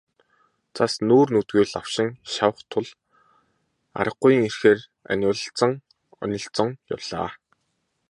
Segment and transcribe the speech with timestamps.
[0.75, 2.87] Цас нүүр нүдгүй лавшин шавах тул
[3.99, 4.79] аргагүйн эрхээр
[5.11, 5.73] анивалзан
[6.23, 7.29] онилзон явлаа.